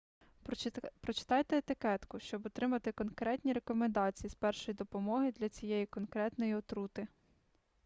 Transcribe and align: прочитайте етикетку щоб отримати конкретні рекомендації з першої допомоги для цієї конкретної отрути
прочитайте 1.01 1.57
етикетку 1.57 2.19
щоб 2.19 2.45
отримати 2.45 2.91
конкретні 2.91 3.53
рекомендації 3.53 4.29
з 4.29 4.33
першої 4.35 4.75
допомоги 4.75 5.31
для 5.31 5.49
цієї 5.49 5.85
конкретної 5.85 6.55
отрути 6.55 7.07